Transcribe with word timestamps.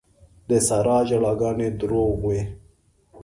د 0.47 0.49
سارا 0.67 0.97
ژړاګانې 1.09 1.69
دروغ 1.79 2.13
وې. 2.25 2.41